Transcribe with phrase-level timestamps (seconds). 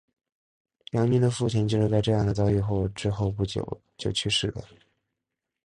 [0.93, 2.59] 杨君的父亲就是在这样的遭遇
[2.95, 4.63] 之后不久就去世的。